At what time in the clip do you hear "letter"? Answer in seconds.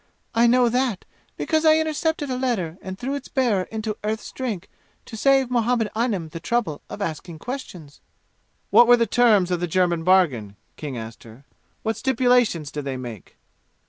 2.35-2.79